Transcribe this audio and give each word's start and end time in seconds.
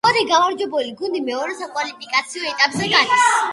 ორი 0.09 0.21
გამარჯვებული 0.29 0.93
გუნდი 1.01 1.21
მეორე 1.27 1.59
საკვალიფიკაციო 1.61 2.51
ეტაპზე 2.55 2.93
გადის. 2.97 3.33